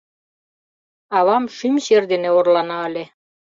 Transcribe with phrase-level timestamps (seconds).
[1.17, 3.03] Авам шӱм чер дене орлана ыле.